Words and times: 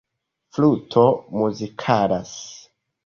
Fluto 0.57 1.03
Muzikadas. 1.41 2.33